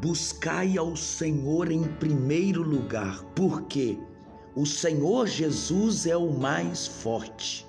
Buscai 0.00 0.78
ao 0.78 0.94
Senhor 0.94 1.72
em 1.72 1.82
primeiro 1.82 2.62
lugar, 2.62 3.24
porque 3.34 3.98
o 4.54 4.64
Senhor 4.64 5.26
Jesus 5.26 6.06
é 6.06 6.16
o 6.16 6.30
mais 6.30 6.86
forte. 6.86 7.66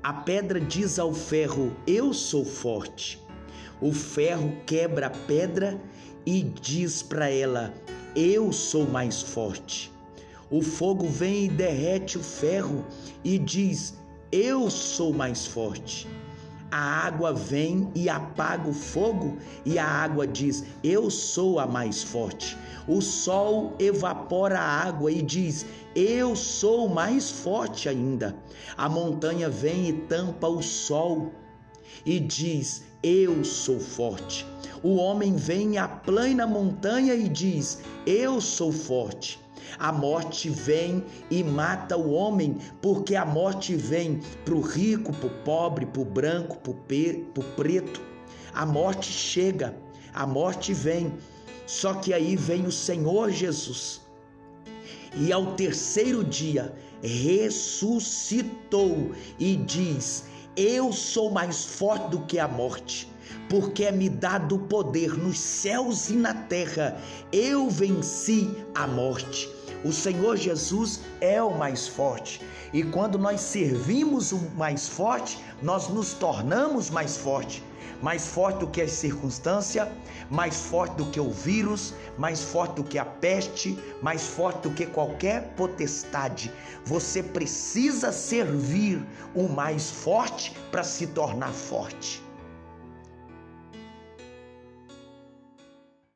A 0.00 0.12
pedra 0.12 0.60
diz 0.60 1.00
ao 1.00 1.12
ferro: 1.12 1.76
Eu 1.84 2.14
sou 2.14 2.44
forte. 2.44 3.20
O 3.80 3.92
ferro 3.92 4.52
quebra 4.64 5.08
a 5.08 5.10
pedra 5.10 5.82
e 6.24 6.42
diz 6.44 7.02
para 7.02 7.28
ela: 7.28 7.74
Eu 8.14 8.52
sou 8.52 8.86
mais 8.88 9.20
forte. 9.20 9.90
O 10.48 10.62
fogo 10.62 11.08
vem 11.08 11.46
e 11.46 11.48
derrete 11.48 12.18
o 12.18 12.22
ferro 12.22 12.84
e 13.24 13.36
diz: 13.36 13.94
Eu 14.30 14.70
sou 14.70 15.12
mais 15.12 15.44
forte 15.44 16.06
a 16.72 17.06
água 17.06 17.34
vem 17.34 17.90
e 17.94 18.08
apaga 18.08 18.66
o 18.66 18.72
fogo, 18.72 19.36
e 19.62 19.78
a 19.78 19.86
água 19.86 20.26
diz: 20.26 20.64
Eu 20.82 21.10
sou 21.10 21.60
a 21.60 21.66
mais 21.66 22.02
forte. 22.02 22.56
O 22.88 23.02
sol 23.02 23.76
evapora 23.78 24.58
a 24.58 24.86
água 24.86 25.12
e 25.12 25.20
diz: 25.20 25.66
Eu 25.94 26.34
sou 26.34 26.88
mais 26.88 27.30
forte 27.30 27.90
ainda. 27.90 28.34
A 28.74 28.88
montanha 28.88 29.50
vem 29.50 29.90
e 29.90 29.92
tampa 29.92 30.48
o 30.48 30.62
sol 30.62 31.30
e 32.04 32.18
diz: 32.18 32.82
Eu 33.02 33.44
sou 33.44 33.78
forte. 33.78 34.46
O 34.82 34.96
homem 34.96 35.36
vem 35.36 35.74
e 35.74 35.78
aplana 35.78 36.44
a 36.44 36.46
montanha 36.46 37.14
e 37.14 37.28
diz: 37.28 37.80
Eu 38.06 38.40
sou 38.40 38.72
forte. 38.72 39.40
A 39.78 39.92
morte 39.92 40.50
vem 40.50 41.04
e 41.30 41.42
mata 41.42 41.96
o 41.96 42.12
homem, 42.12 42.58
porque 42.80 43.16
a 43.16 43.24
morte 43.24 43.74
vem 43.74 44.20
para 44.44 44.54
o 44.54 44.60
rico, 44.60 45.12
para 45.12 45.26
o 45.26 45.42
pobre, 45.44 45.86
para 45.86 46.02
o 46.02 46.04
branco, 46.04 46.58
para 46.58 46.70
o 46.70 47.44
preto. 47.56 48.02
A 48.52 48.66
morte 48.66 49.10
chega, 49.10 49.74
a 50.12 50.26
morte 50.26 50.74
vem. 50.74 51.12
Só 51.66 51.94
que 51.94 52.12
aí 52.12 52.36
vem 52.36 52.66
o 52.66 52.72
Senhor 52.72 53.30
Jesus. 53.30 54.02
E 55.14 55.32
ao 55.32 55.54
terceiro 55.54 56.24
dia 56.24 56.74
ressuscitou 57.02 57.92
e 59.38 59.56
diz: 59.56 60.24
Eu 60.56 60.92
sou 60.92 61.30
mais 61.30 61.64
forte 61.64 62.10
do 62.10 62.20
que 62.26 62.38
a 62.38 62.46
morte 62.46 63.11
porque 63.48 63.84
é 63.84 63.92
me 63.92 64.08
dado 64.08 64.58
poder 64.58 65.16
nos 65.16 65.38
céus 65.38 66.10
e 66.10 66.14
na 66.14 66.34
terra. 66.34 66.96
Eu 67.32 67.68
venci 67.68 68.50
a 68.74 68.86
morte. 68.86 69.48
O 69.84 69.92
Senhor 69.92 70.36
Jesus 70.36 71.00
é 71.20 71.42
o 71.42 71.56
mais 71.56 71.88
forte. 71.88 72.40
E 72.72 72.84
quando 72.84 73.18
nós 73.18 73.40
servimos 73.40 74.30
o 74.30 74.38
mais 74.56 74.88
forte, 74.88 75.38
nós 75.60 75.88
nos 75.88 76.12
tornamos 76.12 76.88
mais 76.88 77.16
forte. 77.16 77.62
Mais 78.00 78.26
forte 78.26 78.60
do 78.60 78.66
que 78.66 78.80
a 78.80 78.88
circunstância, 78.88 79.90
mais 80.30 80.56
forte 80.56 80.96
do 80.96 81.06
que 81.06 81.20
o 81.20 81.30
vírus, 81.30 81.94
mais 82.16 82.42
forte 82.42 82.76
do 82.76 82.84
que 82.84 82.98
a 82.98 83.04
peste, 83.04 83.78
mais 84.00 84.22
forte 84.22 84.68
do 84.68 84.70
que 84.70 84.86
qualquer 84.86 85.52
potestade. 85.56 86.52
Você 86.84 87.22
precisa 87.22 88.10
servir 88.10 89.04
o 89.34 89.48
mais 89.48 89.90
forte 89.90 90.56
para 90.70 90.82
se 90.82 91.08
tornar 91.08 91.52
forte. 91.52 92.22